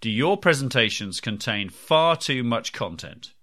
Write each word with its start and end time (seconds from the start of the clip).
Do 0.00 0.08
your 0.08 0.38
presentations 0.38 1.20
contain 1.20 1.68
far 1.68 2.16
too 2.16 2.42
much 2.42 2.72
content? 2.72 3.34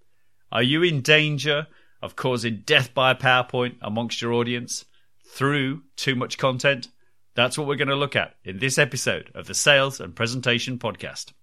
Are 0.52 0.64
you 0.64 0.82
in 0.82 1.02
danger 1.02 1.68
of 2.02 2.16
causing 2.16 2.64
death 2.66 2.96
by 2.96 3.14
PowerPoint 3.14 3.76
amongst 3.80 4.24
your 4.24 4.34
audience 4.34 4.86
through 5.24 5.84
too 5.98 6.16
much 6.16 6.40
content? 6.40 6.88
That's 7.36 7.60
what 7.60 7.68
we're 7.68 7.76
going 7.76 7.90
to 7.90 7.96
look 7.96 8.16
at 8.16 8.38
in 8.44 8.58
this 8.58 8.80
episode 8.80 9.30
of 9.36 9.46
the 9.46 9.54
Sales 9.54 10.00
and 10.00 10.16
Presentation 10.16 10.80
Podcast. 10.80 11.34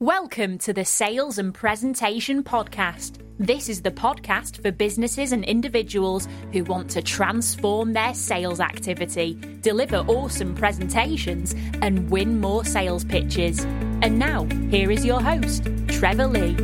Welcome 0.00 0.58
to 0.58 0.74
the 0.74 0.84
Sales 0.84 1.38
and 1.38 1.54
Presentation 1.54 2.42
Podcast. 2.42 3.20
This 3.38 3.70
is 3.70 3.80
the 3.80 3.90
podcast 3.90 4.60
for 4.60 4.70
businesses 4.70 5.32
and 5.32 5.44
individuals 5.44 6.28
who 6.52 6.62
want 6.64 6.90
to 6.90 7.00
transform 7.00 7.94
their 7.94 8.12
sales 8.12 8.60
activity, 8.60 9.38
deliver 9.62 9.98
awesome 9.98 10.54
presentations, 10.54 11.54
and 11.80 12.10
win 12.10 12.38
more 12.38 12.66
sales 12.66 13.04
pitches. 13.04 13.64
And 14.04 14.18
now, 14.18 14.44
here 14.68 14.90
is 14.90 15.02
your 15.02 15.18
host, 15.18 15.66
Trevor 15.88 16.26
Lee. 16.26 16.54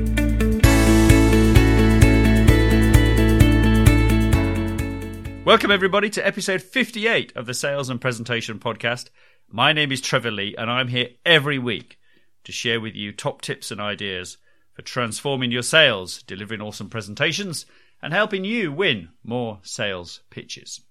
Welcome, 5.46 5.70
everybody, 5.70 6.10
to 6.10 6.26
episode 6.26 6.60
58 6.60 7.34
of 7.34 7.46
the 7.46 7.54
Sales 7.54 7.88
and 7.88 7.98
Presentation 7.98 8.58
Podcast. 8.58 9.08
My 9.48 9.72
name 9.72 9.90
is 9.90 10.02
Trevor 10.02 10.30
Lee, 10.30 10.54
and 10.54 10.70
I'm 10.70 10.88
here 10.88 11.08
every 11.24 11.58
week 11.58 11.98
to 12.44 12.52
share 12.52 12.78
with 12.78 12.94
you 12.94 13.10
top 13.10 13.40
tips 13.40 13.70
and 13.70 13.80
ideas 13.80 14.36
for 14.74 14.82
transforming 14.82 15.50
your 15.50 15.62
sales, 15.62 16.22
delivering 16.24 16.60
awesome 16.60 16.90
presentations, 16.90 17.64
and 18.02 18.12
helping 18.12 18.44
you 18.44 18.70
win 18.70 19.08
more 19.24 19.60
sales 19.62 20.20
pitches. 20.28 20.82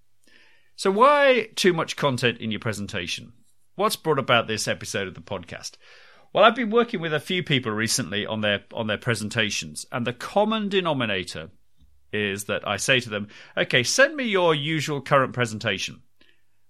So, 0.75 0.89
why 0.89 1.49
too 1.55 1.73
much 1.73 1.95
content 1.95 2.39
in 2.39 2.49
your 2.49 2.59
presentation? 2.59 3.33
What's 3.75 3.95
brought 3.95 4.17
about 4.17 4.47
this 4.47 4.67
episode 4.67 5.07
of 5.07 5.13
the 5.13 5.21
podcast? 5.21 5.73
Well, 6.31 6.43
I've 6.43 6.55
been 6.55 6.69
working 6.69 7.01
with 7.01 7.13
a 7.13 7.19
few 7.19 7.41
people 7.41 7.71
recently 7.71 8.25
on 8.25 8.41
their 8.41 8.63
on 8.73 8.87
their 8.87 8.99
presentations, 8.99 9.85
and 9.91 10.05
the 10.05 10.13
common 10.13 10.69
denominator 10.69 11.49
is 12.13 12.45
that 12.45 12.67
I 12.67 12.77
say 12.77 12.99
to 12.99 13.09
them, 13.09 13.29
"Okay, 13.57 13.81
send 13.81 14.15
me 14.15 14.25
your 14.25 14.53
usual 14.53 15.01
current 15.01 15.33
presentation," 15.33 16.03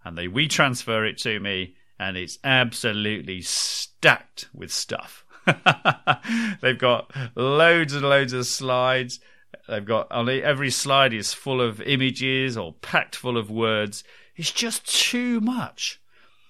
and 0.04 0.18
they 0.18 0.30
we-transfer 0.30 1.06
it 1.06 1.18
to 1.20 1.40
me, 1.42 1.76
and 2.00 2.16
it's 2.16 2.40
absolutely 2.44 3.42
stacked 3.42 4.48
with 4.54 4.72
stuff. 4.72 5.26
They've 6.62 6.78
got 6.78 7.12
loads 7.36 7.94
and 7.94 8.04
loads 8.08 8.32
of 8.32 8.46
slides. 8.46 9.20
They've 9.68 9.84
got 9.84 10.08
only 10.10 10.42
every 10.42 10.72
slide 10.72 11.14
is 11.14 11.34
full 11.34 11.62
of 11.62 11.82
images 11.82 12.56
or 12.56 12.74
packed 12.76 13.16
full 13.16 13.38
of 13.38 13.52
words. 13.52 14.06
It's 14.38 14.52
just 14.52 14.88
too 14.88 15.42
much. 15.42 15.99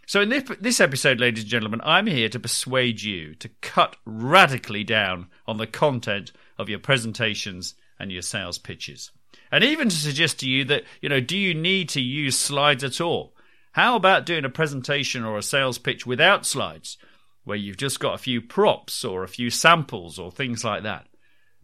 So, 0.10 0.22
in 0.22 0.30
this, 0.30 0.44
this 0.60 0.80
episode, 0.80 1.20
ladies 1.20 1.44
and 1.44 1.52
gentlemen, 1.52 1.82
I'm 1.84 2.08
here 2.08 2.30
to 2.30 2.40
persuade 2.40 3.00
you 3.00 3.36
to 3.36 3.50
cut 3.62 3.96
radically 4.06 4.84
down 4.84 5.28
on 5.48 5.58
the 5.58 5.68
content 5.68 6.32
of 6.58 6.68
your 6.68 6.80
presentations 6.80 7.76
and 8.00 8.12
your 8.12 8.24
sales 8.24 8.58
pitches. 8.58 9.12
And 9.52 9.64
even 9.64 9.88
to 9.88 9.96
suggest 9.96 10.40
to 10.40 10.50
you 10.50 10.66
that, 10.66 10.86
you 11.00 11.10
know, 11.10 11.20
do 11.20 11.38
you 11.38 11.54
need 11.54 11.90
to 11.90 12.02
use 12.02 12.36
slides 12.36 12.84
at 12.84 13.00
all? 13.00 13.36
How 13.74 13.96
about 13.96 14.26
doing 14.26 14.46
a 14.46 14.50
presentation 14.50 15.24
or 15.24 15.38
a 15.38 15.44
sales 15.44 15.78
pitch 15.78 16.08
without 16.08 16.44
slides, 16.44 16.98
where 17.44 17.56
you've 17.56 17.78
just 17.78 18.00
got 18.00 18.16
a 18.16 18.18
few 18.18 18.42
props 18.42 19.06
or 19.06 19.24
a 19.24 19.28
few 19.28 19.52
samples 19.52 20.18
or 20.18 20.32
things 20.32 20.64
like 20.64 20.82
that? 20.82 21.06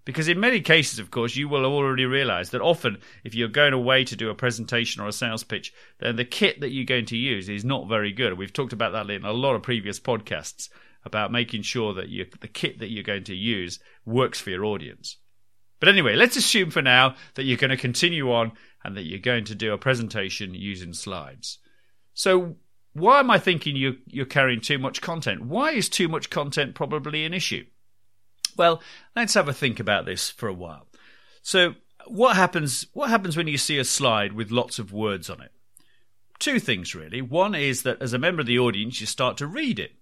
Because 0.06 0.28
in 0.28 0.40
many 0.40 0.62
cases, 0.62 1.00
of 1.00 1.10
course, 1.10 1.36
you 1.36 1.50
will 1.50 1.66
already 1.66 2.06
realize 2.06 2.52
that 2.52 2.62
often 2.62 3.00
if 3.24 3.34
you're 3.34 3.48
going 3.48 3.74
away 3.74 4.04
to 4.06 4.16
do 4.16 4.30
a 4.30 4.36
presentation 4.36 5.02
or 5.02 5.08
a 5.08 5.12
sales 5.12 5.44
pitch, 5.44 5.74
then 6.00 6.16
the 6.16 6.24
kit 6.24 6.62
that 6.62 6.70
you're 6.70 6.86
going 6.86 7.08
to 7.08 7.18
use 7.18 7.50
is 7.50 7.66
not 7.66 7.90
very 7.90 8.12
good. 8.12 8.38
We've 8.38 8.54
talked 8.54 8.74
about 8.74 8.94
that 8.94 9.10
in 9.10 9.26
a 9.26 9.34
lot 9.34 9.56
of 9.56 9.64
previous 9.64 10.00
podcasts 10.00 10.70
about 11.04 11.32
making 11.32 11.64
sure 11.64 11.94
that 11.96 12.10
you, 12.10 12.28
the 12.40 12.48
kit 12.48 12.80
that 12.80 12.92
you're 12.92 13.04
going 13.04 13.24
to 13.26 13.36
use 13.36 13.80
works 14.06 14.40
for 14.40 14.52
your 14.52 14.66
audience. 14.66 15.18
But 15.80 15.90
anyway, 15.90 16.16
let's 16.16 16.38
assume 16.38 16.70
for 16.70 16.84
now 16.84 17.16
that 17.34 17.44
you're 17.44 17.58
going 17.58 17.72
to 17.72 17.78
continue 17.78 18.32
on 18.32 18.52
and 18.84 18.96
that 18.98 19.04
you're 19.04 19.20
going 19.20 19.46
to 19.46 19.56
do 19.56 19.74
a 19.74 19.78
presentation 19.78 20.54
using 20.54 20.94
slides. 20.94 21.58
So 22.14 22.58
why 22.94 23.20
am 23.20 23.32
I 23.32 23.40
thinking 23.40 23.76
you, 23.76 23.98
you're 24.06 24.26
carrying 24.26 24.62
too 24.62 24.78
much 24.78 25.02
content? 25.02 25.46
Why 25.46 25.72
is 25.72 25.90
too 25.90 26.08
much 26.08 26.30
content 26.30 26.76
probably 26.76 27.26
an 27.26 27.34
issue? 27.34 27.66
Well, 28.56 28.82
let's 29.16 29.34
have 29.34 29.48
a 29.48 29.54
think 29.54 29.80
about 29.80 30.06
this 30.06 30.30
for 30.30 30.48
a 30.48 30.54
while. 30.54 30.88
So, 31.42 31.76
what 32.08 32.36
happens? 32.36 32.88
What 32.94 33.10
happens 33.10 33.36
when 33.36 33.48
you 33.48 33.58
see 33.58 33.78
a 33.78 33.84
slide 33.84 34.34
with 34.34 34.52
lots 34.52 34.80
of 34.80 34.94
words 34.94 35.30
on 35.30 35.42
it? 35.42 35.52
Two 36.40 36.60
things 36.60 36.94
really. 36.94 37.22
One 37.22 37.56
is 37.56 37.84
that 37.84 38.02
as 38.02 38.14
a 38.14 38.20
member 38.20 38.42
of 38.42 38.48
the 38.48 38.60
audience, 38.60 39.00
you 39.00 39.08
start 39.08 39.38
to 39.38 39.48
read 39.48 39.80
it. 39.80 39.94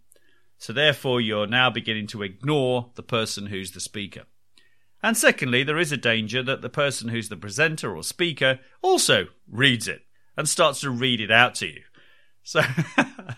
So 0.58 0.74
therefore, 0.74 1.20
you're 1.20 1.48
now 1.48 1.70
beginning 1.70 2.08
to 2.08 2.24
ignore 2.24 2.92
the 2.96 3.04
person 3.04 3.48
who's 3.48 3.72
the 3.72 3.80
speaker. 3.80 4.24
And 5.02 5.18
secondly, 5.18 5.64
there 5.64 5.78
is 5.78 5.92
a 5.92 5.98
danger 5.98 6.42
that 6.44 6.62
the 6.62 6.70
person 6.70 7.10
who's 7.10 7.28
the 7.28 7.36
presenter 7.36 7.96
or 7.96 8.04
speaker 8.04 8.60
also 8.82 9.28
reads 9.50 9.88
it 9.88 10.06
and 10.38 10.48
starts 10.48 10.80
to 10.82 10.90
read 10.90 11.20
it 11.20 11.30
out 11.30 11.56
to 11.56 11.68
you. 11.68 11.82
So 12.44 12.62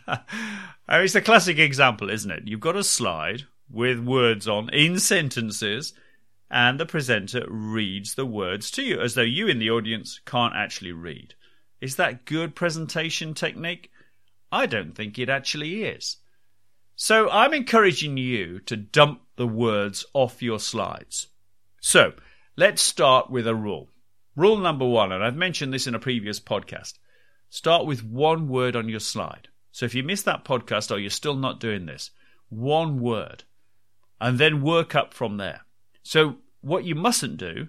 it's 0.90 1.16
a 1.16 1.22
classic 1.22 1.58
example, 1.58 2.10
isn't 2.10 2.30
it? 2.30 2.44
You've 2.46 2.60
got 2.60 2.76
a 2.76 2.84
slide 2.84 3.46
with 3.76 4.00
words 4.00 4.48
on 4.48 4.70
in 4.70 4.98
sentences, 4.98 5.94
and 6.50 6.80
the 6.80 6.86
presenter 6.86 7.46
reads 7.50 8.16
the 8.16 8.26
words 8.26 8.72
to 8.72 8.82
you 8.82 9.02
as 9.02 9.14
though 9.14 9.22
you 9.22 9.48
in 9.48 9.60
the 9.60 9.70
audience 9.70 10.22
can't 10.26 10.56
actually 10.56 10.94
read. 10.94 11.36
Is 11.82 11.98
that 11.98 12.26
good 12.26 12.56
presentation 12.56 13.34
technique? 13.34 13.92
I 14.50 14.66
don't 14.66 14.94
think 14.94 15.20
it 15.20 15.30
actually 15.30 15.84
is. 15.84 16.18
So 16.96 17.30
I'm 17.30 17.54
encouraging 17.54 18.16
you 18.16 18.60
to 18.62 18.78
dump 18.78 19.22
the 19.36 19.48
words 19.48 20.06
off 20.14 20.42
your 20.42 20.60
slides. 20.60 21.28
So 21.82 22.14
let's 22.56 22.82
start 22.82 23.30
with 23.30 23.46
a 23.46 23.56
rule. 23.56 23.90
Rule 24.38 24.58
number 24.58 24.88
one, 24.88 25.12
and 25.12 25.22
I've 25.22 25.36
mentioned 25.36 25.74
this 25.74 25.86
in 25.86 25.96
a 25.96 26.00
previous 26.00 26.40
podcast 26.40 26.94
Start 27.50 27.86
with 27.86 28.04
one 28.04 28.48
word 28.48 28.76
on 28.76 28.90
your 28.90 29.00
slide. 29.00 29.50
So 29.72 29.86
if 29.86 29.94
you 29.94 30.04
missed 30.04 30.26
that 30.26 30.46
podcast 30.46 30.92
or 30.92 31.00
you're 31.00 31.10
still 31.10 31.36
not 31.36 31.60
doing 31.60 31.86
this, 31.86 32.12
one 32.50 33.00
word, 33.00 33.44
and 34.20 34.40
then 34.40 34.62
work 34.62 34.96
up 34.96 35.14
from 35.14 35.38
there. 35.38 35.62
So 36.04 36.38
what 36.62 36.86
you 36.86 36.96
mustn't 36.96 37.38
do 37.38 37.68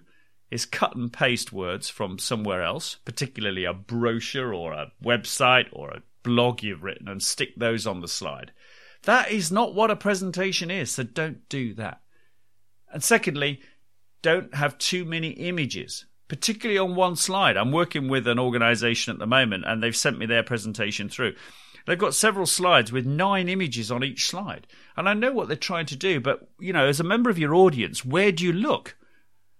is 0.50 0.64
cut 0.64 0.94
and 0.94 1.12
paste 1.12 1.52
words 1.52 1.88
from 1.88 2.18
somewhere 2.18 2.62
else, 2.62 2.96
particularly 3.04 3.64
a 3.64 3.72
brochure 3.72 4.54
or 4.54 4.72
a 4.72 4.92
website 5.02 5.66
or 5.72 5.90
a 5.90 6.02
blog 6.22 6.62
you've 6.62 6.82
written, 6.82 7.08
and 7.08 7.22
stick 7.22 7.50
those 7.56 7.86
on 7.86 8.00
the 8.00 8.08
slide. 8.08 8.52
That 9.02 9.30
is 9.30 9.52
not 9.52 9.74
what 9.74 9.90
a 9.90 9.96
presentation 9.96 10.70
is, 10.70 10.90
so 10.92 11.02
don't 11.02 11.48
do 11.48 11.74
that. 11.74 12.00
And 12.92 13.02
secondly, 13.02 13.60
don't 14.22 14.54
have 14.54 14.78
too 14.78 15.04
many 15.04 15.30
images 15.30 16.06
particularly 16.28 16.78
on 16.78 16.94
one 16.94 17.16
slide. 17.16 17.56
I'm 17.56 17.72
working 17.72 18.08
with 18.08 18.26
an 18.26 18.38
organization 18.38 19.12
at 19.12 19.18
the 19.18 19.26
moment 19.26 19.64
and 19.66 19.82
they've 19.82 19.96
sent 19.96 20.18
me 20.18 20.26
their 20.26 20.42
presentation 20.42 21.08
through. 21.08 21.34
They've 21.86 21.96
got 21.96 22.14
several 22.14 22.46
slides 22.46 22.90
with 22.90 23.06
nine 23.06 23.48
images 23.48 23.90
on 23.92 24.02
each 24.02 24.26
slide. 24.26 24.66
And 24.96 25.08
I 25.08 25.14
know 25.14 25.32
what 25.32 25.46
they're 25.46 25.56
trying 25.56 25.86
to 25.86 25.96
do, 25.96 26.20
but 26.20 26.48
you 26.58 26.72
know, 26.72 26.86
as 26.86 27.00
a 27.00 27.04
member 27.04 27.30
of 27.30 27.38
your 27.38 27.54
audience, 27.54 28.04
where 28.04 28.32
do 28.32 28.44
you 28.44 28.52
look? 28.52 28.96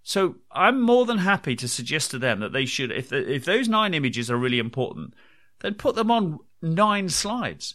So 0.02 0.36
I'm 0.52 0.80
more 0.80 1.06
than 1.06 1.18
happy 1.18 1.56
to 1.56 1.68
suggest 1.68 2.10
to 2.10 2.18
them 2.18 2.40
that 2.40 2.52
they 2.52 2.66
should, 2.66 2.90
if 2.92 3.12
if 3.12 3.44
those 3.44 3.68
nine 3.68 3.94
images 3.94 4.30
are 4.30 4.36
really 4.36 4.58
important, 4.58 5.14
then 5.60 5.74
put 5.74 5.94
them 5.94 6.10
on 6.10 6.38
nine 6.60 7.08
slides. 7.08 7.74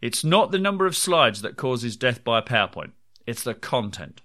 It's 0.00 0.22
not 0.22 0.50
the 0.50 0.58
number 0.58 0.86
of 0.86 0.96
slides 0.96 1.42
that 1.42 1.56
causes 1.56 1.96
death 1.96 2.22
by 2.24 2.40
PowerPoint; 2.40 2.92
it's 3.26 3.42
the 3.42 3.54
content. 3.54 4.22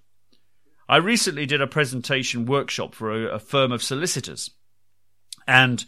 I 0.88 0.96
recently 0.96 1.46
did 1.46 1.60
a 1.60 1.66
presentation 1.66 2.46
workshop 2.46 2.94
for 2.94 3.10
a, 3.12 3.34
a 3.34 3.38
firm 3.38 3.72
of 3.72 3.82
solicitors, 3.82 4.50
and 5.46 5.84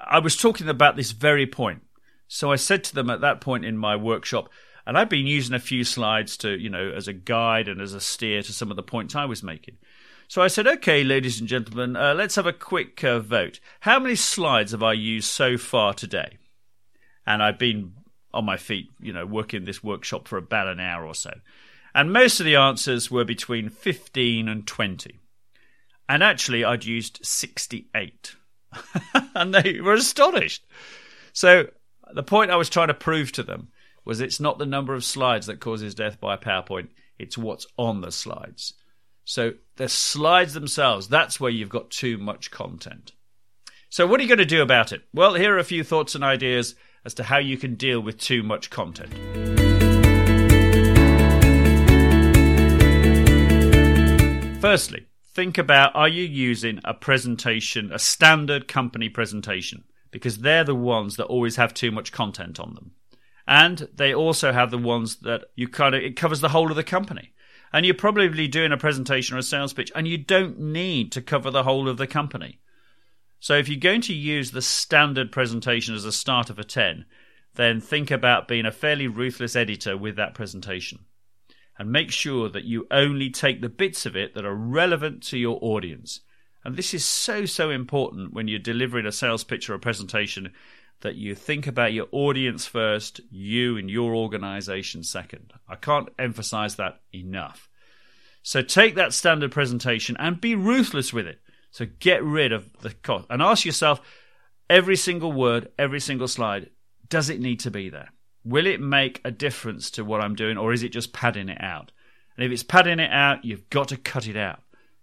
I 0.00 0.18
was 0.18 0.36
talking 0.36 0.68
about 0.68 0.96
this 0.96 1.12
very 1.12 1.46
point. 1.46 1.82
So 2.32 2.50
I 2.50 2.56
said 2.56 2.82
to 2.84 2.94
them 2.94 3.10
at 3.10 3.20
that 3.20 3.42
point 3.42 3.66
in 3.66 3.76
my 3.76 3.94
workshop, 3.94 4.48
and 4.86 4.96
I've 4.96 5.10
been 5.10 5.26
using 5.26 5.54
a 5.54 5.60
few 5.60 5.84
slides 5.84 6.38
to, 6.38 6.58
you 6.58 6.70
know, 6.70 6.90
as 6.90 7.06
a 7.06 7.12
guide 7.12 7.68
and 7.68 7.78
as 7.78 7.92
a 7.92 8.00
steer 8.00 8.40
to 8.40 8.54
some 8.54 8.70
of 8.70 8.76
the 8.76 8.82
points 8.82 9.14
I 9.14 9.26
was 9.26 9.42
making. 9.42 9.76
So 10.28 10.40
I 10.40 10.46
said, 10.46 10.66
okay, 10.66 11.04
ladies 11.04 11.40
and 11.40 11.48
gentlemen, 11.48 11.94
uh, 11.94 12.14
let's 12.14 12.36
have 12.36 12.46
a 12.46 12.52
quick 12.54 13.04
uh, 13.04 13.18
vote. 13.18 13.60
How 13.80 14.00
many 14.00 14.14
slides 14.14 14.72
have 14.72 14.82
I 14.82 14.94
used 14.94 15.28
so 15.28 15.58
far 15.58 15.92
today? 15.92 16.38
And 17.26 17.42
I've 17.42 17.58
been 17.58 17.92
on 18.32 18.46
my 18.46 18.56
feet, 18.56 18.88
you 18.98 19.12
know, 19.12 19.26
working 19.26 19.66
this 19.66 19.84
workshop 19.84 20.26
for 20.26 20.38
about 20.38 20.68
an 20.68 20.80
hour 20.80 21.06
or 21.06 21.14
so. 21.14 21.34
And 21.94 22.14
most 22.14 22.40
of 22.40 22.46
the 22.46 22.56
answers 22.56 23.10
were 23.10 23.26
between 23.26 23.68
15 23.68 24.48
and 24.48 24.66
20. 24.66 25.20
And 26.08 26.22
actually, 26.22 26.64
I'd 26.64 26.86
used 26.86 27.20
68. 27.22 28.36
and 29.34 29.54
they 29.54 29.82
were 29.82 29.92
astonished. 29.92 30.64
So, 31.34 31.66
the 32.14 32.22
point 32.22 32.50
I 32.50 32.56
was 32.56 32.68
trying 32.68 32.88
to 32.88 32.94
prove 32.94 33.32
to 33.32 33.42
them 33.42 33.68
was 34.04 34.20
it's 34.20 34.40
not 34.40 34.58
the 34.58 34.66
number 34.66 34.94
of 34.94 35.04
slides 35.04 35.46
that 35.46 35.60
causes 35.60 35.94
death 35.94 36.20
by 36.20 36.36
PowerPoint, 36.36 36.88
it's 37.18 37.38
what's 37.38 37.66
on 37.76 38.00
the 38.00 38.10
slides. 38.10 38.74
So 39.24 39.52
the 39.76 39.88
slides 39.88 40.54
themselves, 40.54 41.08
that's 41.08 41.38
where 41.38 41.50
you've 41.50 41.68
got 41.68 41.90
too 41.90 42.18
much 42.18 42.50
content. 42.50 43.12
So, 43.88 44.06
what 44.06 44.18
are 44.18 44.22
you 44.22 44.28
going 44.28 44.38
to 44.38 44.46
do 44.46 44.62
about 44.62 44.92
it? 44.92 45.02
Well, 45.12 45.34
here 45.34 45.54
are 45.54 45.58
a 45.58 45.64
few 45.64 45.84
thoughts 45.84 46.14
and 46.14 46.24
ideas 46.24 46.74
as 47.04 47.14
to 47.14 47.24
how 47.24 47.38
you 47.38 47.58
can 47.58 47.74
deal 47.74 48.00
with 48.00 48.18
too 48.18 48.42
much 48.42 48.70
content. 48.70 49.12
Firstly, 54.60 55.06
think 55.34 55.58
about 55.58 55.94
are 55.94 56.08
you 56.08 56.24
using 56.24 56.80
a 56.84 56.94
presentation, 56.94 57.92
a 57.92 57.98
standard 57.98 58.66
company 58.66 59.08
presentation? 59.08 59.84
Because 60.12 60.38
they're 60.38 60.62
the 60.62 60.74
ones 60.74 61.16
that 61.16 61.24
always 61.24 61.56
have 61.56 61.74
too 61.74 61.90
much 61.90 62.12
content 62.12 62.60
on 62.60 62.74
them. 62.74 62.92
And 63.48 63.88
they 63.92 64.14
also 64.14 64.52
have 64.52 64.70
the 64.70 64.78
ones 64.78 65.16
that 65.16 65.46
you 65.56 65.66
kind 65.66 65.96
of, 65.96 66.02
it 66.02 66.14
covers 66.14 66.40
the 66.40 66.50
whole 66.50 66.70
of 66.70 66.76
the 66.76 66.84
company. 66.84 67.32
And 67.72 67.84
you're 67.84 67.94
probably 67.94 68.46
doing 68.46 68.70
a 68.70 68.76
presentation 68.76 69.34
or 69.34 69.38
a 69.38 69.42
sales 69.42 69.72
pitch, 69.72 69.90
and 69.96 70.06
you 70.06 70.18
don't 70.18 70.60
need 70.60 71.10
to 71.12 71.22
cover 71.22 71.50
the 71.50 71.64
whole 71.64 71.88
of 71.88 71.96
the 71.96 72.06
company. 72.06 72.60
So 73.40 73.56
if 73.56 73.68
you're 73.68 73.80
going 73.80 74.02
to 74.02 74.14
use 74.14 74.52
the 74.52 74.62
standard 74.62 75.32
presentation 75.32 75.96
as 75.96 76.04
a 76.04 76.12
starter 76.12 76.54
for 76.54 76.62
10, 76.62 77.06
then 77.54 77.80
think 77.80 78.10
about 78.10 78.46
being 78.46 78.66
a 78.66 78.70
fairly 78.70 79.08
ruthless 79.08 79.56
editor 79.56 79.96
with 79.96 80.16
that 80.16 80.34
presentation. 80.34 81.06
And 81.78 81.90
make 81.90 82.12
sure 82.12 82.48
that 82.50 82.64
you 82.64 82.86
only 82.90 83.30
take 83.30 83.60
the 83.60 83.68
bits 83.68 84.06
of 84.06 84.14
it 84.14 84.34
that 84.34 84.44
are 84.44 84.54
relevant 84.54 85.22
to 85.24 85.38
your 85.38 85.58
audience. 85.62 86.20
And 86.64 86.76
this 86.76 86.94
is 86.94 87.04
so, 87.04 87.44
so 87.44 87.70
important 87.70 88.32
when 88.32 88.48
you're 88.48 88.58
delivering 88.58 89.06
a 89.06 89.12
sales 89.12 89.44
pitch 89.44 89.68
or 89.68 89.74
a 89.74 89.80
presentation 89.80 90.52
that 91.00 91.16
you 91.16 91.34
think 91.34 91.66
about 91.66 91.92
your 91.92 92.06
audience 92.12 92.66
first, 92.66 93.20
you 93.30 93.76
and 93.76 93.90
your 93.90 94.14
organization 94.14 95.02
second. 95.02 95.52
I 95.68 95.74
can't 95.74 96.08
emphasize 96.18 96.76
that 96.76 97.00
enough. 97.12 97.68
So 98.42 98.62
take 98.62 98.94
that 98.94 99.12
standard 99.12 99.52
presentation 99.52 100.16
and 100.18 100.40
be 100.40 100.54
ruthless 100.54 101.12
with 101.12 101.26
it. 101.26 101.40
So 101.70 101.86
get 101.98 102.22
rid 102.22 102.52
of 102.52 102.68
the 102.80 102.90
cost 102.90 103.26
and 103.30 103.42
ask 103.42 103.64
yourself 103.64 104.00
every 104.68 104.96
single 104.96 105.32
word, 105.32 105.68
every 105.78 106.00
single 106.00 106.28
slide, 106.28 106.70
does 107.08 107.30
it 107.30 107.40
need 107.40 107.60
to 107.60 107.70
be 107.70 107.88
there? 107.88 108.10
Will 108.44 108.66
it 108.66 108.80
make 108.80 109.20
a 109.24 109.30
difference 109.30 109.90
to 109.92 110.04
what 110.04 110.20
I'm 110.20 110.34
doing 110.34 110.58
or 110.58 110.72
is 110.72 110.82
it 110.82 110.90
just 110.90 111.12
padding 111.12 111.48
it 111.48 111.62
out? 111.62 111.92
And 112.36 112.44
if 112.44 112.52
it's 112.52 112.62
padding 112.62 112.98
it 112.98 113.10
out, 113.10 113.44
you've 113.44 113.68
got 113.70 113.88
to 113.88 113.96
cut 113.96 114.26
it 114.26 114.36
out. 114.36 114.60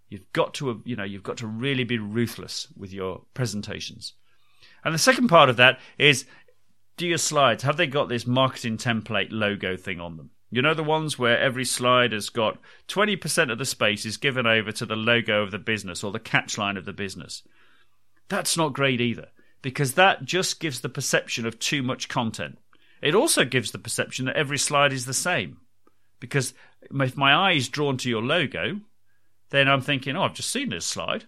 You've 0.09 0.31
got 0.33 0.53
to, 0.55 0.81
you 0.85 0.95
know, 0.95 1.03
you've 1.03 1.23
got 1.23 1.37
to 1.37 1.47
really 1.47 1.83
be 1.83 1.99
ruthless 1.99 2.67
with 2.75 2.91
your 2.91 3.21
presentations. 3.33 4.13
And 4.83 4.93
the 4.93 4.99
second 4.99 5.27
part 5.27 5.49
of 5.49 5.57
that 5.57 5.79
is 5.97 6.25
do 6.97 7.07
your 7.07 7.17
slides, 7.17 7.63
have 7.63 7.77
they 7.77 7.87
got 7.87 8.09
this 8.09 8.27
marketing 8.27 8.77
template 8.77 9.29
logo 9.31 9.77
thing 9.77 9.99
on 9.99 10.17
them? 10.17 10.31
You 10.51 10.61
know, 10.61 10.73
the 10.73 10.83
ones 10.83 11.19
where 11.19 11.39
every 11.39 11.63
slide 11.63 12.11
has 12.11 12.29
got 12.29 12.57
20% 12.87 13.51
of 13.51 13.57
the 13.57 13.65
space 13.65 14.05
is 14.05 14.17
given 14.17 14.47
over 14.47 14.71
to 14.71 14.85
the 14.85 14.95
logo 14.95 15.43
of 15.43 15.51
the 15.51 15.59
business 15.59 16.03
or 16.03 16.11
the 16.11 16.19
catchline 16.19 16.77
of 16.77 16.85
the 16.85 16.93
business. 16.93 17.43
That's 18.29 18.57
not 18.57 18.73
great 18.73 18.99
either, 18.99 19.27
because 19.61 19.93
that 19.93 20.25
just 20.25 20.59
gives 20.59 20.81
the 20.81 20.89
perception 20.89 21.45
of 21.45 21.59
too 21.59 21.83
much 21.83 22.09
content. 22.09 22.57
It 23.01 23.15
also 23.15 23.45
gives 23.45 23.71
the 23.71 23.79
perception 23.79 24.25
that 24.25 24.35
every 24.35 24.57
slide 24.57 24.91
is 24.91 25.05
the 25.05 25.13
same. 25.13 25.57
Because 26.19 26.53
if 26.81 27.15
my 27.15 27.31
eye 27.31 27.53
is 27.53 27.69
drawn 27.69 27.97
to 27.97 28.09
your 28.09 28.23
logo, 28.23 28.81
then 29.49 29.67
I'm 29.67 29.81
thinking, 29.81 30.15
oh, 30.15 30.23
I've 30.23 30.33
just 30.33 30.51
seen 30.51 30.69
this 30.69 30.85
slide. 30.85 31.25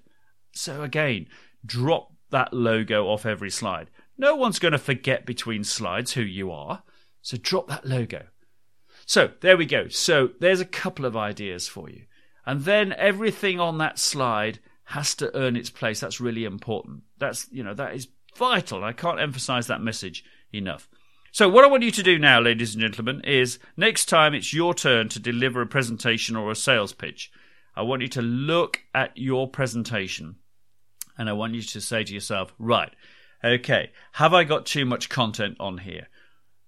So 0.53 0.83
again, 0.83 1.27
drop 1.65 2.13
that 2.29 2.53
logo 2.53 3.07
off 3.07 3.25
every 3.25 3.50
slide. 3.50 3.89
No 4.18 4.35
one's 4.35 4.59
going 4.59 4.71
to 4.73 4.77
forget 4.77 5.25
between 5.25 5.63
slides 5.63 6.13
who 6.13 6.21
you 6.21 6.51
are. 6.51 6.83
So 7.21 7.38
drop 7.38 7.68
that 7.68 7.85
logo. 7.85 8.25
So 9.06 9.31
there 9.41 9.57
we 9.57 9.65
go. 9.65 9.88
So 9.88 10.29
there's 10.39 10.59
a 10.59 10.65
couple 10.65 11.06
of 11.06 11.18
ideas 11.18 11.68
for 11.68 11.89
you. 11.89 12.03
And 12.45 12.62
then 12.62 12.94
everything 12.94 13.59
on 13.59 13.77
that 13.77 14.00
slide 14.00 14.59
has 14.85 15.15
to 15.15 15.35
earn 15.35 15.56
its 15.56 15.69
place. 15.69 16.00
That's 16.00 16.19
really 16.19 16.45
important. 16.45 17.03
That's, 17.17 17.47
you 17.51 17.63
know, 17.63 17.74
that 17.74 17.94
is 17.94 18.07
vital. 18.35 18.83
I 18.83 18.94
can't 18.94 19.19
emphasize 19.19 19.67
that 19.67 19.81
message 19.81 20.24
enough. 20.53 20.89
So, 21.33 21.47
what 21.47 21.63
I 21.63 21.67
want 21.67 21.83
you 21.83 21.91
to 21.91 22.03
do 22.03 22.19
now, 22.19 22.41
ladies 22.41 22.74
and 22.74 22.81
gentlemen, 22.81 23.21
is 23.21 23.57
next 23.77 24.06
time 24.06 24.33
it's 24.33 24.53
your 24.53 24.74
turn 24.74 25.07
to 25.09 25.19
deliver 25.19 25.62
a 25.62 25.67
presentation 25.67 26.35
or 26.35 26.51
a 26.51 26.56
sales 26.56 26.91
pitch, 26.91 27.31
I 27.81 27.83
want 27.83 28.03
you 28.03 28.09
to 28.09 28.21
look 28.21 28.79
at 28.93 29.17
your 29.17 29.49
presentation 29.49 30.35
and 31.17 31.27
I 31.27 31.33
want 31.33 31.55
you 31.55 31.63
to 31.63 31.81
say 31.81 32.03
to 32.03 32.13
yourself, 32.13 32.53
right, 32.59 32.93
okay, 33.43 33.89
have 34.11 34.35
I 34.35 34.43
got 34.43 34.67
too 34.67 34.85
much 34.85 35.09
content 35.09 35.57
on 35.59 35.79
here? 35.79 36.07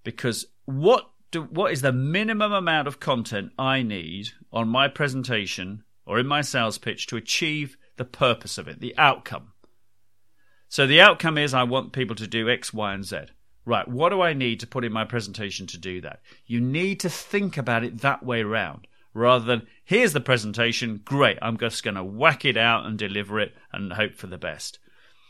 Because 0.04 0.48
what 0.66 1.12
do, 1.30 1.44
what 1.44 1.72
is 1.72 1.84
the 1.84 1.92
minimum 1.92 2.52
amount 2.52 2.88
of 2.88 3.00
content 3.00 3.52
I 3.60 3.84
need 3.84 4.30
on 4.52 4.68
my 4.70 4.88
presentation 4.88 5.84
or 6.08 6.18
in 6.18 6.26
my 6.26 6.42
sales 6.42 6.80
pitch 6.80 7.06
to 7.08 7.18
achieve 7.18 7.78
the 7.98 8.06
purpose 8.06 8.58
of 8.58 8.68
it, 8.68 8.80
the 8.80 8.98
outcome? 8.98 9.54
So 10.68 10.88
the 10.88 11.02
outcome 11.02 11.38
is 11.38 11.54
I 11.54 11.62
want 11.62 11.94
people 11.94 12.16
to 12.16 12.26
do 12.26 12.50
X, 12.50 12.74
Y, 12.74 12.92
and 12.92 13.06
Z. 13.06 13.18
Right, 13.66 13.88
what 13.88 14.10
do 14.10 14.20
I 14.20 14.34
need 14.34 14.62
to 14.62 14.68
put 14.68 14.84
in 14.84 14.92
my 14.92 15.06
presentation 15.06 15.68
to 15.68 15.78
do 15.78 16.02
that? 16.02 16.22
You 16.48 16.60
need 16.60 17.00
to 17.02 17.10
think 17.12 17.56
about 17.56 17.84
it 17.84 18.00
that 18.00 18.26
way 18.26 18.42
round 18.42 18.88
rather 19.14 19.46
than 19.46 19.68
here's 19.84 20.14
the 20.14 20.22
presentation, 20.22 21.02
great, 21.04 21.38
I'm 21.42 21.58
just 21.58 21.84
going 21.84 21.96
to 21.96 22.04
whack 22.04 22.46
it 22.46 22.58
out 22.58 22.86
and 22.86 22.98
deliver 22.98 23.40
it 23.40 23.56
and 23.72 23.94
hope 23.94 24.16
for 24.16 24.28
the 24.28 24.38
best. 24.38 24.80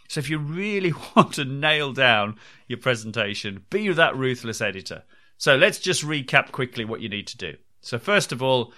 So 0.08 0.20
if 0.20 0.30
you 0.30 0.38
really 0.38 0.94
want 1.16 1.34
to 1.34 1.46
nail 1.46 1.94
down 1.94 2.38
your 2.68 2.80
presentation, 2.80 3.66
be 3.70 3.90
that 3.90 4.16
ruthless 4.16 4.62
editor. 4.62 5.04
So 5.38 5.56
let's 5.56 5.80
just 5.80 6.06
recap 6.06 6.52
quickly 6.52 6.86
what 6.86 7.02
you 7.02 7.10
need 7.10 7.28
to 7.28 7.38
do. 7.38 7.56
So 7.82 8.00
first 8.00 8.32
of 8.32 8.42
all, 8.42 8.74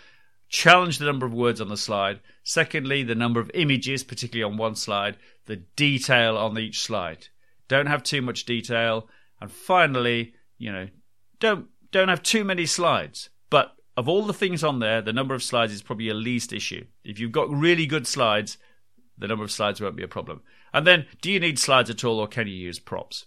challenge 0.49 0.97
the 0.97 1.05
number 1.05 1.25
of 1.25 1.33
words 1.33 1.61
on 1.61 1.69
the 1.69 1.77
slide. 1.77 2.19
Secondly, 2.43 3.03
the 3.03 3.15
number 3.15 3.39
of 3.39 3.51
images, 3.53 4.03
particularly 4.03 4.51
on 4.51 4.57
one 4.57 4.75
slide, 4.75 5.17
the 5.45 5.57
detail 5.57 6.37
on 6.37 6.57
each 6.57 6.81
slide. 6.81 7.27
Don't 7.67 7.87
have 7.87 8.03
too 8.03 8.21
much 8.21 8.45
detail. 8.45 9.09
And 9.41 9.51
finally, 9.51 10.33
you 10.57 10.71
know, 10.71 10.87
don't 11.39 11.67
don't 11.91 12.09
have 12.09 12.23
too 12.23 12.43
many 12.43 12.65
slides. 12.65 13.29
Of 13.97 14.09
all 14.09 14.25
the 14.25 14.33
things 14.33 14.63
on 14.63 14.79
there, 14.79 15.01
the 15.01 15.13
number 15.13 15.33
of 15.33 15.43
slides 15.43 15.71
is 15.71 15.81
probably 15.81 16.05
your 16.05 16.15
least 16.15 16.51
issue. 16.51 16.85
If 17.03 17.17
you've 17.17 17.31
got 17.31 17.49
really 17.49 17.85
good 17.85 18.05
slides, 18.05 18.57
the 19.17 19.27
number 19.27 19.43
of 19.43 19.51
slides 19.51 19.79
won't 19.79 19.95
be 19.95 20.03
a 20.03 20.07
problem. 20.07 20.41
And 20.73 20.85
then, 20.85 21.05
do 21.21 21.31
you 21.31 21.39
need 21.39 21.57
slides 21.57 21.89
at 21.89 22.03
all, 22.03 22.19
or 22.19 22.27
can 22.27 22.47
you 22.47 22.55
use 22.55 22.79
props? 22.79 23.25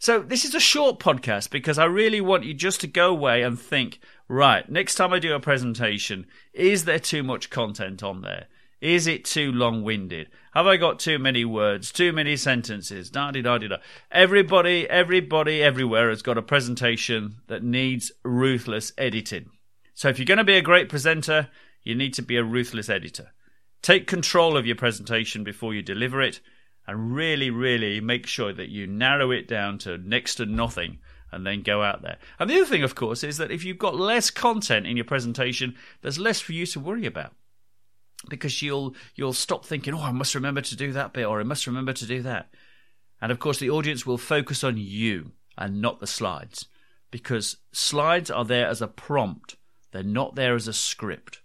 So, 0.00 0.20
this 0.20 0.44
is 0.44 0.54
a 0.54 0.60
short 0.60 0.98
podcast 0.98 1.50
because 1.50 1.78
I 1.78 1.84
really 1.84 2.20
want 2.20 2.44
you 2.44 2.54
just 2.54 2.80
to 2.80 2.88
go 2.88 3.10
away 3.10 3.42
and 3.42 3.58
think 3.58 4.00
right, 4.28 4.68
next 4.68 4.96
time 4.96 5.12
I 5.12 5.20
do 5.20 5.34
a 5.34 5.40
presentation, 5.40 6.26
is 6.52 6.84
there 6.84 6.98
too 6.98 7.22
much 7.22 7.48
content 7.48 8.02
on 8.02 8.22
there? 8.22 8.48
Is 8.80 9.06
it 9.06 9.24
too 9.24 9.52
long 9.52 9.82
winded? 9.82 10.28
Have 10.52 10.66
I 10.66 10.76
got 10.76 10.98
too 10.98 11.18
many 11.18 11.44
words, 11.44 11.92
too 11.92 12.12
many 12.12 12.36
sentences? 12.36 13.08
Da 13.08 13.30
da 13.30 13.40
da 13.40 13.58
da. 13.58 13.76
Everybody, 14.10 14.90
everybody, 14.90 15.62
everywhere 15.62 16.10
has 16.10 16.20
got 16.20 16.36
a 16.36 16.42
presentation 16.42 17.36
that 17.46 17.62
needs 17.62 18.10
ruthless 18.24 18.92
editing. 18.98 19.50
So 19.94 20.08
if 20.08 20.18
you're 20.18 20.26
going 20.26 20.38
to 20.38 20.44
be 20.44 20.56
a 20.56 20.62
great 20.62 20.88
presenter, 20.88 21.48
you 21.82 21.94
need 21.94 22.14
to 22.14 22.22
be 22.22 22.36
a 22.36 22.44
ruthless 22.44 22.88
editor. 22.88 23.32
Take 23.80 24.06
control 24.06 24.56
of 24.56 24.66
your 24.66 24.76
presentation 24.76 25.44
before 25.44 25.74
you 25.74 25.82
deliver 25.82 26.20
it 26.20 26.40
and 26.86 27.14
really, 27.14 27.50
really 27.50 28.00
make 28.00 28.26
sure 28.26 28.52
that 28.52 28.68
you 28.68 28.86
narrow 28.86 29.30
it 29.30 29.48
down 29.48 29.78
to 29.78 29.98
next 29.98 30.36
to 30.36 30.46
nothing 30.46 30.98
and 31.30 31.46
then 31.46 31.62
go 31.62 31.82
out 31.82 32.02
there. 32.02 32.18
And 32.38 32.48
the 32.48 32.56
other 32.56 32.66
thing, 32.66 32.82
of 32.82 32.94
course, 32.94 33.24
is 33.24 33.36
that 33.38 33.50
if 33.50 33.64
you've 33.64 33.78
got 33.78 33.96
less 33.96 34.30
content 34.30 34.86
in 34.86 34.96
your 34.96 35.04
presentation, 35.04 35.74
there's 36.02 36.18
less 36.18 36.40
for 36.40 36.52
you 36.52 36.66
to 36.66 36.80
worry 36.80 37.06
about. 37.06 37.32
Because 38.28 38.62
you'll 38.62 38.94
you'll 39.16 39.34
stop 39.34 39.66
thinking, 39.66 39.94
oh, 39.94 40.00
I 40.00 40.12
must 40.12 40.34
remember 40.34 40.62
to 40.62 40.76
do 40.76 40.92
that 40.92 41.12
bit, 41.12 41.26
or 41.26 41.40
I 41.40 41.44
must 41.44 41.66
remember 41.66 41.92
to 41.92 42.06
do 42.06 42.22
that. 42.22 42.48
And 43.20 43.30
of 43.30 43.38
course, 43.38 43.58
the 43.58 43.70
audience 43.70 44.06
will 44.06 44.16
focus 44.16 44.64
on 44.64 44.76
you 44.78 45.32
and 45.58 45.80
not 45.80 46.00
the 46.00 46.06
slides, 46.06 46.66
because 47.10 47.58
slides 47.72 48.30
are 48.30 48.44
there 48.44 48.66
as 48.66 48.80
a 48.80 48.88
prompt. 48.88 49.56
They're 49.94 50.02
not 50.02 50.34
there 50.34 50.56
as 50.56 50.66
a 50.66 50.72
script. 50.72 51.40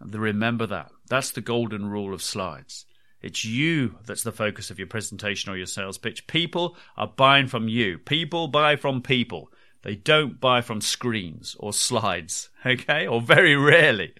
Remember 0.00 0.66
that. 0.66 0.90
That's 1.10 1.30
the 1.30 1.42
golden 1.42 1.84
rule 1.84 2.14
of 2.14 2.22
slides. 2.22 2.86
It's 3.20 3.44
you 3.44 3.98
that's 4.06 4.22
the 4.22 4.32
focus 4.32 4.70
of 4.70 4.78
your 4.78 4.88
presentation 4.88 5.52
or 5.52 5.58
your 5.58 5.66
sales 5.66 5.98
pitch. 5.98 6.26
People 6.26 6.78
are 6.96 7.06
buying 7.06 7.48
from 7.48 7.68
you. 7.68 7.98
People 7.98 8.48
buy 8.48 8.76
from 8.76 9.02
people. 9.02 9.50
They 9.82 9.96
don't 9.96 10.40
buy 10.40 10.62
from 10.62 10.80
screens 10.80 11.54
or 11.60 11.74
slides, 11.74 12.48
okay? 12.66 13.06
Or 13.06 13.20
very 13.20 13.54
rarely. 13.54 14.14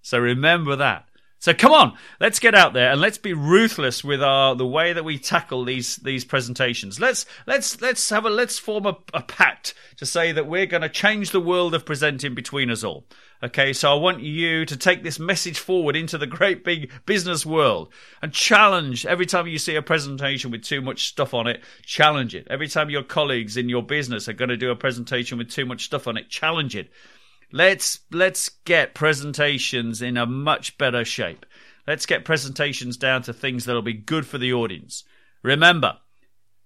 So 0.00 0.18
remember 0.18 0.74
that. 0.74 1.04
So 1.44 1.52
come 1.52 1.72
on, 1.72 1.98
let's 2.20 2.38
get 2.38 2.54
out 2.54 2.72
there 2.72 2.90
and 2.90 3.02
let's 3.02 3.18
be 3.18 3.34
ruthless 3.34 4.02
with 4.02 4.22
our 4.22 4.56
the 4.56 4.66
way 4.66 4.94
that 4.94 5.04
we 5.04 5.18
tackle 5.18 5.66
these 5.66 5.96
these 5.96 6.24
presentations. 6.24 6.98
Let's 6.98 7.26
let's 7.46 7.82
let's 7.82 8.08
have 8.08 8.24
a 8.24 8.30
let's 8.30 8.58
form 8.58 8.86
a, 8.86 8.96
a 9.12 9.20
pact 9.20 9.74
to 9.98 10.06
say 10.06 10.32
that 10.32 10.46
we're 10.46 10.64
going 10.64 10.80
to 10.80 10.88
change 10.88 11.32
the 11.32 11.42
world 11.42 11.74
of 11.74 11.84
presenting 11.84 12.34
between 12.34 12.70
us 12.70 12.82
all. 12.82 13.04
Okay, 13.42 13.74
so 13.74 13.92
I 13.92 14.00
want 14.00 14.22
you 14.22 14.64
to 14.64 14.74
take 14.74 15.02
this 15.02 15.18
message 15.18 15.58
forward 15.58 15.96
into 15.96 16.16
the 16.16 16.26
great 16.26 16.64
big 16.64 16.90
business 17.04 17.44
world 17.44 17.92
and 18.22 18.32
challenge 18.32 19.04
every 19.04 19.26
time 19.26 19.46
you 19.46 19.58
see 19.58 19.76
a 19.76 19.82
presentation 19.82 20.50
with 20.50 20.62
too 20.62 20.80
much 20.80 21.08
stuff 21.08 21.34
on 21.34 21.46
it, 21.46 21.62
challenge 21.84 22.34
it. 22.34 22.46
Every 22.48 22.68
time 22.68 22.88
your 22.88 23.02
colleagues 23.02 23.58
in 23.58 23.68
your 23.68 23.82
business 23.82 24.30
are 24.30 24.32
going 24.32 24.48
to 24.48 24.56
do 24.56 24.70
a 24.70 24.76
presentation 24.76 25.36
with 25.36 25.50
too 25.50 25.66
much 25.66 25.84
stuff 25.84 26.08
on 26.08 26.16
it, 26.16 26.30
challenge 26.30 26.74
it. 26.74 26.90
Let's 27.52 28.00
let's 28.10 28.48
get 28.64 28.94
presentations 28.94 30.02
in 30.02 30.16
a 30.16 30.26
much 30.26 30.76
better 30.78 31.04
shape. 31.04 31.46
Let's 31.86 32.06
get 32.06 32.24
presentations 32.24 32.96
down 32.96 33.22
to 33.22 33.32
things 33.32 33.64
that'll 33.64 33.82
be 33.82 33.92
good 33.92 34.26
for 34.26 34.38
the 34.38 34.52
audience. 34.52 35.04
Remember, 35.42 35.98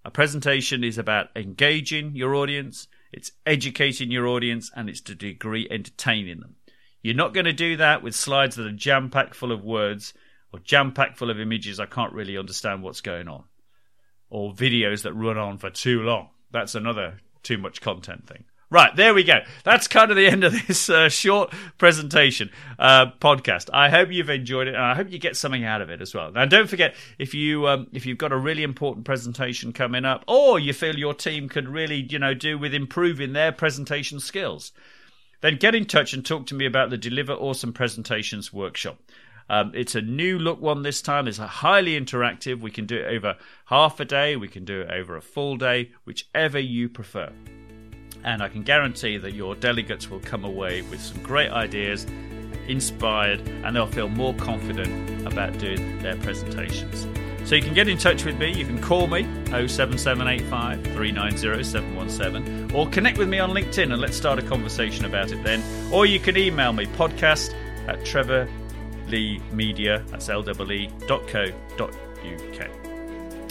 a 0.05 0.11
presentation 0.11 0.85
is 0.85 0.97
about 0.97 1.29
engaging 1.35 2.15
your 2.15 2.35
audience, 2.35 2.87
it's 3.13 3.33
educating 3.45 4.11
your 4.11 4.29
audience, 4.29 4.71
and 4.75 4.89
it's 4.89 5.01
to 5.03 5.15
degree 5.15 5.67
entertaining 5.71 6.41
them. 6.41 6.57
You're 7.03 7.15
not 7.15 7.35
going 7.35 7.47
to 7.47 7.53
do 7.53 7.77
that 7.77 8.03
with 8.03 8.15
slides 8.15 8.57
that 8.57 8.67
are 8.67 8.73
jam 8.73 9.11
packed 9.11 9.35
full 9.35 9.53
of 9.53 9.65
words 9.65 10.15
or 10.53 10.61
jam 10.61 10.93
packed 10.93 11.19
full 11.19 11.31
of 11.31 11.41
images. 11.41 11.81
I 11.81 11.87
can't 11.87 12.13
really 12.13 12.37
understand 12.37 12.83
what's 12.83 13.01
going 13.01 13.29
on. 13.29 13.45
Or 14.31 14.53
videos 14.53 15.03
that 15.03 15.15
run 15.15 15.39
on 15.39 15.59
for 15.59 15.71
too 15.71 16.03
long. 16.03 16.29
That's 16.51 16.75
another 16.75 17.19
too 17.43 17.59
much 17.59 17.81
content 17.81 18.27
thing. 18.27 18.45
Right, 18.71 18.95
there 18.95 19.15
we 19.15 19.25
go. 19.25 19.41
That's 19.65 19.89
kind 19.89 20.11
of 20.11 20.19
the 20.19 20.27
end 20.27 20.45
of 20.45 20.53
this 20.67 20.91
uh, 20.91 21.09
short 21.09 21.55
presentation 21.79 22.51
uh, 22.79 23.13
podcast. 23.19 23.71
I 23.73 23.89
hope 23.89 24.13
you've 24.13 24.29
enjoyed 24.29 24.69
it, 24.69 24.75
and 24.75 24.85
I 24.85 24.95
hope 24.95 25.11
you 25.11 25.19
get 25.19 25.39
something 25.39 25.65
out 25.65 25.81
of 25.81 25.89
it 25.89 26.03
as 26.03 26.15
well. 26.15 26.31
Now, 26.31 26.45
don't 26.45 26.69
forget 26.69 26.95
if 27.19 27.33
you 27.33 27.67
um, 27.67 27.87
if 27.95 28.05
you've 28.05 28.19
got 28.19 28.31
a 28.31 28.37
really 28.37 28.63
important 28.63 29.07
presentation 29.07 29.73
coming 29.73 30.05
up, 30.05 30.23
or 30.29 30.59
you 30.59 30.75
feel 30.75 30.99
your 30.99 31.15
team 31.15 31.49
could 31.49 31.67
really 31.67 32.07
you 32.11 32.19
know 32.19 32.35
do 32.35 32.59
with 32.59 32.75
improving 32.75 33.33
their 33.33 33.53
presentation 33.53 34.21
skills, 34.21 34.73
then 35.41 35.57
get 35.57 35.75
in 35.75 35.87
touch 35.87 36.13
and 36.13 36.25
talk 36.25 36.45
to 36.49 36.55
me 36.55 36.67
about 36.67 36.91
the 36.91 36.99
Deliver 36.99 37.33
Awesome 37.33 37.73
Presentations 37.73 38.53
workshop. 38.53 38.99
Um, 39.49 39.73
it's 39.75 39.95
a 39.95 40.03
new 40.03 40.39
look 40.39 40.61
one 40.61 40.83
this 40.83 41.01
time. 41.01 41.27
It's 41.27 41.39
highly 41.39 41.99
interactive. 41.99 42.61
We 42.61 42.71
can 42.71 42.85
do 42.85 42.99
it 42.99 43.07
over 43.15 43.37
half 43.65 43.99
a 43.99 44.05
day. 44.05 44.37
We 44.37 44.49
can 44.49 44.67
do 44.67 44.83
it 44.83 44.91
over 44.91 45.17
a 45.17 45.23
full 45.23 45.57
day, 45.57 45.93
whichever 46.05 46.59
you 46.59 46.91
prefer 46.91 47.33
and 48.25 48.43
I 48.43 48.49
can 48.49 48.63
guarantee 48.63 49.19
that 49.19 49.35
your 49.35 49.55
delegates 49.55 50.11
will 50.11 50.21
come 50.21 50.45
away 50.45 50.83
with 50.83 51.01
some 51.01 51.23
great 51.23 51.51
ideas, 51.51 52.07
inspired, 52.67 53.41
and 53.65 53.77
they'll 53.77 53.87
feel 53.87 54.09
more 54.09 54.35
confident 54.35 55.27
about 55.27 55.57
doing 55.59 55.99
their 56.01 56.17
presentations. 56.17 57.07
So 57.49 57.55
you 57.55 57.63
can 57.63 57.73
get 57.73 57.89
in 57.89 57.97
touch 57.97 58.27
with 58.27 58.39
me. 58.39 58.53
You 58.53 58.67
can 58.67 58.79
call 58.79 59.07
me 59.07 59.23
07785 59.47 60.83
390 60.83 61.65
717 61.65 62.77
or 62.77 62.87
connect 62.91 63.17
with 63.17 63.31
me 63.31 63.39
on 63.39 63.49
LinkedIn 63.51 63.91
and 63.91 64.03
let's 64.03 64.19
start 64.19 64.39
a 64.39 64.43
conversation 64.43 65.07
about 65.07 65.33
it 65.33 65.43
then. 65.45 65.63
Or 65.91 66.05
you 66.05 66.21
can 66.21 66.37
email 66.37 66.75
me 66.75 66.85
podcast 66.85 67.55
at 67.87 68.01
trevorleemedia, 68.01 70.07
that's 70.11 70.29
L-E-E.co.uk. 70.29 70.59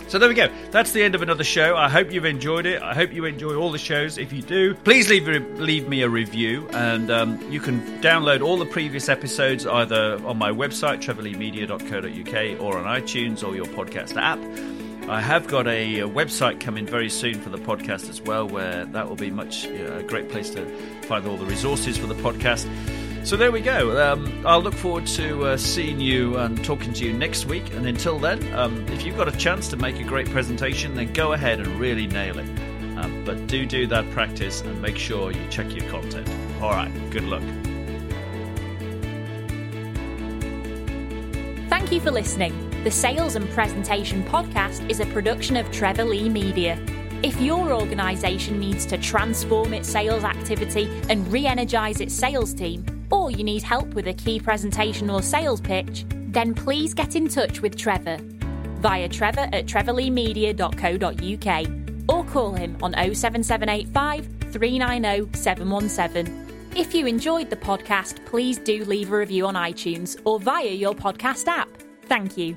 So 0.07 0.17
there 0.19 0.29
we 0.29 0.35
go. 0.35 0.49
That's 0.71 0.91
the 0.93 1.03
end 1.03 1.15
of 1.15 1.21
another 1.21 1.43
show. 1.43 1.75
I 1.75 1.89
hope 1.89 2.11
you've 2.11 2.25
enjoyed 2.25 2.65
it. 2.65 2.81
I 2.81 2.93
hope 2.93 3.11
you 3.11 3.25
enjoy 3.25 3.55
all 3.55 3.71
the 3.71 3.77
shows. 3.77 4.17
If 4.17 4.31
you 4.31 4.41
do, 4.41 4.73
please 4.73 5.09
leave 5.09 5.27
leave 5.59 5.87
me 5.87 6.01
a 6.01 6.09
review, 6.09 6.67
and 6.71 7.11
um, 7.11 7.51
you 7.51 7.59
can 7.59 7.81
download 8.01 8.41
all 8.41 8.57
the 8.57 8.65
previous 8.65 9.09
episodes 9.09 9.65
either 9.65 10.19
on 10.25 10.37
my 10.37 10.51
website 10.51 11.01
trevorleemedia.co.uk 11.01 12.61
or 12.61 12.77
on 12.77 13.01
iTunes 13.01 13.45
or 13.45 13.55
your 13.55 13.65
podcast 13.65 14.15
app. 14.15 14.39
I 15.09 15.21
have 15.21 15.47
got 15.47 15.67
a, 15.67 15.99
website 16.01 16.59
coming 16.59 16.85
very 16.85 17.09
soon 17.09 17.35
for 17.39 17.49
the 17.49 17.57
podcast 17.57 18.09
as 18.09 18.21
well, 18.21 18.45
where 18.45 18.85
that 18.85 19.07
will 19.07 19.15
be 19.15 19.31
much 19.31 19.63
you 19.63 19.77
know, 19.77 19.97
a 19.99 20.03
great 20.03 20.29
place 20.29 20.49
to 20.49 20.65
find 21.03 21.25
all 21.25 21.37
the 21.37 21.45
resources 21.45 21.97
for 21.97 22.07
the 22.07 22.15
podcast. 22.15 22.67
So 23.27 23.35
there 23.35 23.51
we 23.51 23.59
go. 23.59 24.01
Um, 24.01 24.41
I'll 24.45 24.61
look 24.61 24.73
forward 24.73 25.05
to 25.07 25.47
uh, 25.47 25.57
seeing 25.57 25.99
you 25.99 26.37
and 26.37 26.63
talking 26.63 26.93
to 26.93 27.05
you 27.05 27.11
next 27.11 27.45
week. 27.45 27.73
And 27.73 27.85
until 27.85 28.17
then, 28.17 28.53
um, 28.53 28.87
if 28.87 29.03
you've 29.03 29.17
got 29.17 29.27
a 29.27 29.35
chance 29.35 29.67
to 29.67 29.75
make 29.75 29.99
a 29.99 30.03
great 30.05 30.29
presentation, 30.29 30.95
then 30.95 31.11
go 31.11 31.33
ahead 31.33 31.59
and 31.59 31.67
really 31.77 32.07
nail 32.07 32.39
it. 32.39 32.47
Um, 32.97 33.23
but 33.25 33.47
do 33.47 33.65
do 33.65 33.85
that 33.87 34.09
practice 34.11 34.61
and 34.61 34.81
make 34.81 34.97
sure 34.97 35.33
you 35.33 35.45
check 35.49 35.75
your 35.75 35.83
content. 35.89 36.25
All 36.61 36.69
right, 36.69 36.89
good 37.11 37.25
luck. 37.25 37.41
Thank 41.69 41.91
you 41.91 41.99
for 41.99 42.11
listening. 42.11 42.53
The 42.85 42.91
Sales 42.91 43.35
and 43.35 43.49
Presentation 43.49 44.23
Podcast 44.23 44.89
is 44.89 45.01
a 45.01 45.05
production 45.07 45.57
of 45.57 45.69
Trevor 45.73 46.05
Lee 46.05 46.29
Media. 46.29 46.81
If 47.23 47.41
your 47.41 47.73
organisation 47.73 48.57
needs 48.57 48.85
to 48.85 48.97
transform 48.97 49.73
its 49.73 49.89
sales 49.89 50.23
activity 50.23 50.89
and 51.09 51.29
re 51.29 51.45
energise 51.45 51.99
its 51.99 52.13
sales 52.13 52.53
team, 52.53 52.85
or 53.11 53.31
you 53.31 53.43
need 53.43 53.63
help 53.63 53.93
with 53.93 54.07
a 54.07 54.13
key 54.13 54.39
presentation 54.39 55.09
or 55.09 55.21
sales 55.21 55.61
pitch, 55.61 56.05
then 56.09 56.53
please 56.53 56.93
get 56.93 57.15
in 57.15 57.27
touch 57.27 57.61
with 57.61 57.75
Trevor 57.75 58.17
via 58.77 59.09
trevor 59.09 59.49
at 59.53 59.65
trevorleemedia.co.uk 59.65 62.09
or 62.09 62.23
call 62.31 62.53
him 62.53 62.77
on 62.81 62.93
07785 62.93 64.25
390 64.51 65.37
717. 65.37 66.47
If 66.75 66.93
you 66.93 67.07
enjoyed 67.07 67.49
the 67.49 67.55
podcast, 67.55 68.23
please 68.25 68.59
do 68.59 68.85
leave 68.85 69.11
a 69.11 69.17
review 69.17 69.47
on 69.47 69.55
iTunes 69.55 70.19
or 70.25 70.39
via 70.39 70.71
your 70.71 70.93
podcast 70.93 71.47
app. 71.47 71.69
Thank 72.03 72.37
you. 72.37 72.55